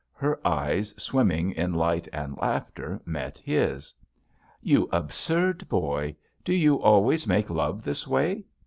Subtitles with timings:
[0.13, 3.93] Her eyes, swimming in light and laughter, met his.
[4.59, 8.45] "You absurd boyl Do you always make love this way?